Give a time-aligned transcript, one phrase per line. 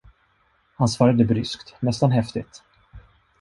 [0.75, 2.63] Han svarade bryskt, nästan häftigt.